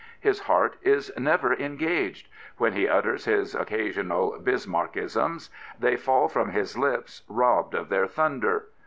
[0.19, 2.27] His heart is never engaged.
[2.57, 8.69] When he utters his occasional Bismarckisms, they fall from his lips robbed of their thunder.